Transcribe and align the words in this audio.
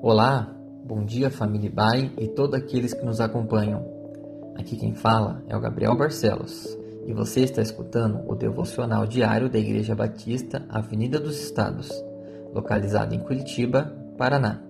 Olá, 0.00 0.54
bom 0.84 1.04
dia 1.04 1.28
família 1.28 1.68
Bai 1.74 2.12
e 2.16 2.28
todos 2.28 2.54
aqueles 2.54 2.94
que 2.94 3.04
nos 3.04 3.20
acompanham. 3.20 3.84
Aqui 4.56 4.76
quem 4.76 4.94
fala 4.94 5.42
é 5.48 5.56
o 5.56 5.60
Gabriel 5.60 5.96
Barcelos 5.96 6.78
e 7.04 7.12
você 7.12 7.40
está 7.40 7.60
escutando 7.60 8.20
o 8.28 8.36
devocional 8.36 9.04
diário 9.08 9.50
da 9.50 9.58
Igreja 9.58 9.96
Batista 9.96 10.64
Avenida 10.68 11.18
dos 11.18 11.42
Estados, 11.42 11.90
localizada 12.54 13.12
em 13.12 13.18
Curitiba, 13.18 13.92
Paraná. 14.16 14.62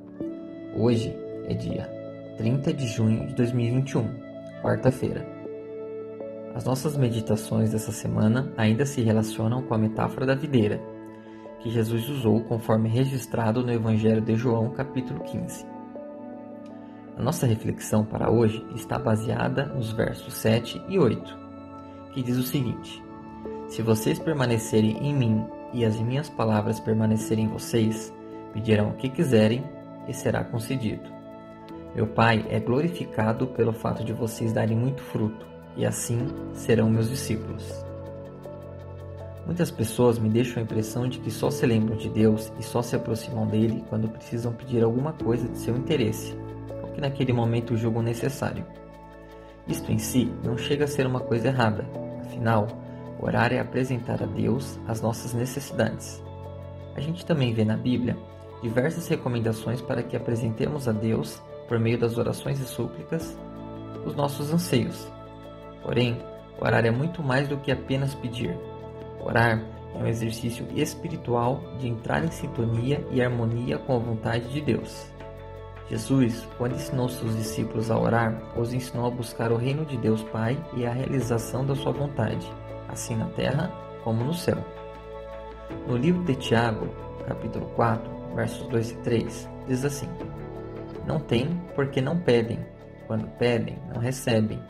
Hoje 0.75 1.15
é 1.45 1.53
dia 1.53 1.91
30 2.39 2.73
de 2.73 2.87
junho 2.87 3.27
de 3.27 3.35
2021, 3.35 4.09
quarta-feira. 4.63 5.27
As 6.55 6.65
nossas 6.65 6.97
meditações 6.97 7.71
dessa 7.71 7.93
semana 7.93 8.51
ainda 8.57 8.87
se 8.87 9.03
relacionam 9.03 9.63
com 9.63 9.75
a 9.75 9.79
metáfora 9.79 10.25
da 10.25 10.35
videira 10.35 10.81
que 11.61 11.71
Jesus 11.71 12.09
usou 12.09 12.41
conforme 12.43 12.89
registrado 12.89 13.63
no 13.63 13.73
Evangelho 13.73 14.21
de 14.21 14.37
João, 14.37 14.71
capítulo 14.71 15.21
15. 15.21 15.67
A 17.17 17.23
nossa 17.23 17.47
reflexão 17.47 18.05
para 18.05 18.31
hoje 18.31 18.65
está 18.77 18.99
baseada 18.99 19.67
nos 19.67 19.91
versos 19.91 20.35
7 20.35 20.81
e 20.89 20.99
8, 20.99 21.37
que 22.13 22.23
diz 22.23 22.37
o 22.37 22.45
seguinte: 22.45 23.03
Se 23.69 23.83
vocês 23.83 24.19
permanecerem 24.21 24.99
em 24.99 25.13
mim 25.13 25.45
e 25.73 25.85
as 25.85 25.99
minhas 26.01 26.29
palavras 26.29 26.79
permanecerem 26.79 27.47
em 27.47 27.49
vocês, 27.49 28.15
pedirão 28.53 28.91
o 28.91 28.95
que 28.95 29.09
quiserem 29.09 29.65
e 30.07 30.15
será 30.15 30.45
concedido. 30.45 31.11
Meu 31.95 32.07
Pai 32.07 32.47
é 32.49 32.61
glorificado 32.61 33.49
pelo 33.49 33.73
fato 33.73 34.05
de 34.05 34.13
vocês 34.13 34.53
darem 34.53 34.77
muito 34.77 35.03
fruto, 35.03 35.45
e 35.77 35.85
assim 35.85 36.29
serão 36.53 36.89
meus 36.89 37.11
discípulos. 37.11 37.88
Muitas 39.49 39.71
pessoas 39.71 40.19
me 40.19 40.29
deixam 40.29 40.61
a 40.61 40.63
impressão 40.63 41.09
de 41.09 41.19
que 41.21 41.31
só 41.31 41.51
se 41.51 41.65
lembram 41.65 41.97
de 41.97 42.11
Deus 42.11 42.53
e 42.61 42.63
só 42.63 42.83
se 42.83 42.95
aproximam 42.95 43.47
dele 43.47 43.83
quando 43.89 44.07
precisam 44.07 44.53
pedir 44.53 44.85
alguma 44.85 45.15
coisa 45.15 45.49
de 45.49 45.57
seu 45.57 45.75
interesse, 45.75 46.37
ou 46.83 46.91
que 46.91 47.01
naquele 47.01 47.33
momento 47.33 47.75
julgam 47.75 48.03
necessário. 48.03 48.67
Isto 49.67 49.91
em 49.91 49.97
si 49.97 50.31
não 50.45 50.59
chega 50.59 50.85
a 50.85 50.87
ser 50.87 51.07
uma 51.07 51.21
coisa 51.21 51.49
errada, 51.49 51.87
afinal, 52.21 52.67
orar 53.19 53.51
é 53.51 53.59
apresentar 53.59 54.23
a 54.23 54.27
Deus 54.27 54.79
as 54.87 55.01
nossas 55.01 55.33
necessidades. 55.33 56.23
A 56.95 57.01
gente 57.01 57.25
também 57.25 57.55
vê 57.55 57.65
na 57.65 57.77
Bíblia 57.79 58.19
diversas 58.63 59.09
recomendações 59.09 59.81
para 59.81 60.03
que 60.03 60.15
apresentemos 60.15 60.87
a 60.87 60.93
Deus, 60.93 61.43
por 61.67 61.79
meio 61.79 61.97
das 61.97 62.19
orações 62.19 62.61
e 62.61 62.67
súplicas, 62.67 63.35
os 64.05 64.15
nossos 64.15 64.53
anseios. 64.53 65.11
Porém, 65.83 66.19
orar 66.61 66.85
é 66.85 66.91
muito 66.91 67.23
mais 67.23 67.49
do 67.49 67.57
que 67.57 67.73
apenas 67.73 68.15
pedir 68.15 68.55
Orar 69.21 69.63
é 69.95 69.99
um 69.99 70.07
exercício 70.07 70.67
espiritual 70.75 71.61
de 71.79 71.89
entrar 71.89 72.25
em 72.25 72.31
sintonia 72.31 73.05
e 73.11 73.23
harmonia 73.23 73.79
com 73.79 73.97
a 73.97 73.99
vontade 73.99 74.49
de 74.49 74.61
Deus. 74.61 75.11
Jesus, 75.91 76.47
quando 76.59 76.75
ensinou 76.75 77.09
seus 77.09 77.35
discípulos 77.37 77.91
a 77.91 77.99
orar, 77.99 78.59
os 78.59 78.75
ensinou 78.75 79.07
a 79.07 79.11
buscar 79.11 79.51
o 79.51 79.57
reino 79.57 79.87
de 79.87 79.97
Deus 79.97 80.23
Pai 80.25 80.63
e 80.77 80.87
a 80.87 80.93
realização 80.93 81.65
da 81.65 81.75
sua 81.75 81.93
vontade, 81.93 82.47
assim 82.89 83.17
na 83.17 83.27
terra 83.31 83.73
como 84.05 84.23
no 84.23 84.35
céu. 84.35 84.59
No 85.87 85.97
livro 85.97 86.23
de 86.25 86.35
Tiago, 86.35 86.89
capítulo 87.27 87.67
4, 87.75 88.35
versos 88.35 88.67
2 88.69 88.91
e 88.91 88.97
3, 88.97 89.51
diz 89.67 89.85
assim: 89.85 90.09
Não 91.07 91.19
têm 91.19 91.59
porque 91.75 92.03
não 92.03 92.19
pedem, 92.19 92.59
quando 93.07 93.27
pedem, 93.39 93.79
não 93.93 94.01
recebem, 94.01 94.63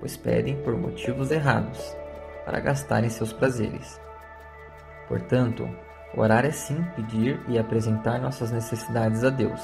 pois 0.00 0.16
pedem 0.16 0.56
por 0.62 0.74
motivos 0.74 1.30
errados 1.30 2.01
para 2.44 2.60
gastar 2.60 3.04
em 3.04 3.08
seus 3.08 3.32
prazeres. 3.32 4.00
Portanto, 5.08 5.68
orar 6.14 6.44
é 6.44 6.50
sim 6.50 6.82
pedir 6.96 7.40
e 7.48 7.58
apresentar 7.58 8.20
nossas 8.20 8.50
necessidades 8.50 9.24
a 9.24 9.30
Deus, 9.30 9.60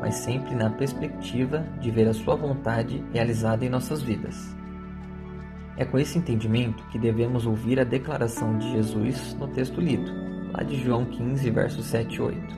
mas 0.00 0.14
sempre 0.16 0.54
na 0.54 0.70
perspectiva 0.70 1.60
de 1.80 1.90
ver 1.90 2.08
a 2.08 2.14
Sua 2.14 2.36
vontade 2.36 3.04
realizada 3.12 3.64
em 3.64 3.68
nossas 3.68 4.02
vidas. 4.02 4.56
É 5.76 5.84
com 5.84 5.98
esse 5.98 6.18
entendimento 6.18 6.86
que 6.88 6.98
devemos 6.98 7.46
ouvir 7.46 7.78
a 7.78 7.84
declaração 7.84 8.56
de 8.56 8.70
Jesus 8.72 9.34
no 9.34 9.48
texto 9.48 9.80
lido, 9.80 10.10
lá 10.52 10.62
de 10.62 10.76
João 10.76 11.04
15, 11.04 11.50
versos 11.50 11.84
7 11.86 12.14
e 12.14 12.20
8. 12.20 12.56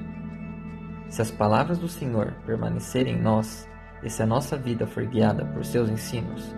Se 1.09 1.23
as 1.23 1.31
palavras 1.31 1.79
do 1.79 1.89
Senhor 1.89 2.35
permanecerem 2.47 3.17
em 3.17 3.21
nós, 3.21 3.69
e 4.03 4.09
se 4.09 4.23
a 4.23 4.27
nossa 4.27 4.57
vida 4.57 4.87
for 4.87 5.05
guiada 5.05 5.45
por 5.47 5.65
seus 5.65 5.89
ensinos, 5.89 6.55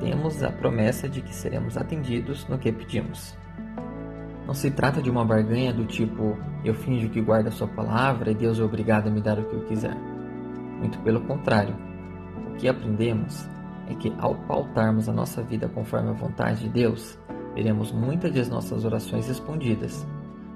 temos 0.00 0.42
a 0.42 0.50
promessa 0.50 1.08
de 1.08 1.20
que 1.20 1.34
seremos 1.34 1.76
atendidos 1.76 2.46
no 2.48 2.58
que 2.58 2.72
pedimos. 2.72 3.36
Não 4.46 4.54
se 4.54 4.70
trata 4.70 5.02
de 5.02 5.10
uma 5.10 5.24
barganha 5.24 5.72
do 5.72 5.84
tipo 5.84 6.38
eu 6.64 6.74
finjo 6.74 7.10
que 7.10 7.20
guardo 7.20 7.48
a 7.48 7.52
sua 7.52 7.68
palavra 7.68 8.30
e 8.30 8.34
Deus 8.34 8.58
é 8.58 8.62
obrigado 8.62 9.08
a 9.08 9.10
me 9.10 9.20
dar 9.20 9.38
o 9.38 9.44
que 9.44 9.54
eu 9.54 9.64
quiser. 9.66 9.94
Muito 10.78 10.98
pelo 11.00 11.20
contrário. 11.22 11.76
O 12.50 12.56
que 12.56 12.68
aprendemos 12.68 13.46
é 13.88 13.94
que 13.94 14.12
ao 14.18 14.34
pautarmos 14.34 15.08
a 15.08 15.12
nossa 15.12 15.42
vida 15.42 15.68
conforme 15.68 16.10
a 16.10 16.14
vontade 16.14 16.62
de 16.62 16.68
Deus, 16.68 17.18
veremos 17.54 17.92
muitas 17.92 18.32
de 18.32 18.48
nossas 18.48 18.84
orações 18.84 19.28
respondidas, 19.28 20.06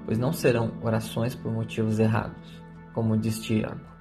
pois 0.05 0.17
não 0.17 0.33
serão 0.33 0.73
orações 0.81 1.35
por 1.35 1.51
motivos 1.51 1.99
errados, 1.99 2.61
como 2.93 3.17
diz 3.17 3.39
Tiago 3.39 3.92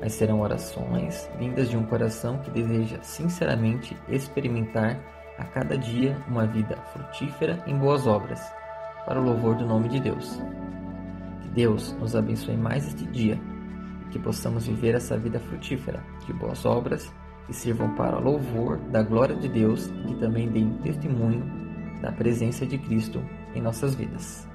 mas 0.00 0.12
serão 0.12 0.40
orações 0.40 1.30
vindas 1.38 1.70
de 1.70 1.76
um 1.76 1.84
coração 1.84 2.38
que 2.38 2.50
deseja 2.50 2.98
sinceramente 3.02 3.96
experimentar 4.08 5.00
a 5.38 5.44
cada 5.44 5.76
dia 5.76 6.16
uma 6.28 6.46
vida 6.46 6.76
frutífera 6.92 7.62
em 7.66 7.76
boas 7.76 8.06
obras, 8.06 8.40
para 9.06 9.20
o 9.20 9.24
louvor 9.24 9.56
do 9.56 9.66
nome 9.66 9.88
de 9.88 10.00
Deus. 10.00 10.40
Que 11.42 11.48
Deus 11.48 11.92
nos 11.94 12.14
abençoe 12.14 12.56
mais 12.56 12.86
este 12.86 13.06
dia 13.06 13.40
e 14.06 14.10
que 14.10 14.18
possamos 14.18 14.66
viver 14.66 14.94
essa 14.94 15.18
vida 15.18 15.38
frutífera 15.38 16.02
de 16.26 16.32
boas 16.32 16.64
obras 16.64 17.12
que 17.46 17.52
sirvam 17.52 17.94
para 17.94 18.16
o 18.16 18.22
louvor 18.22 18.78
da 18.90 19.02
glória 19.02 19.36
de 19.36 19.48
Deus 19.48 19.86
e 19.86 20.08
que 20.08 20.14
também 20.16 20.48
deem 20.48 20.78
testemunho 20.78 21.44
da 22.00 22.12
presença 22.12 22.66
de 22.66 22.78
Cristo 22.78 23.22
em 23.54 23.60
nossas 23.60 23.94
vidas. 23.94 24.48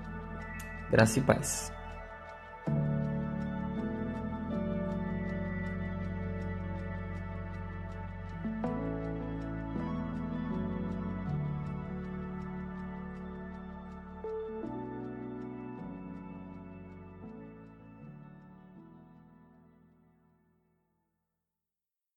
Graça 0.90 1.20
e 1.20 1.22
paz. 1.22 1.79